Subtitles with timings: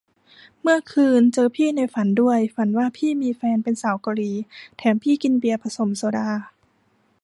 [0.61, 4.31] เมื่อคืนเจอพี่ในฝันด้วย ฝันว่าพี่มีแฟนเป็นสาวเกาหลี
[4.77, 6.29] แถมพี่กินเบียร์ผสมโซดา